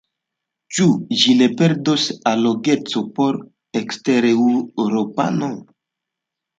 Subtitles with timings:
[0.77, 0.87] Ĉu
[1.23, 3.41] ĝi ne perdos allogecon por
[3.85, 5.57] ekstereŭropanoj?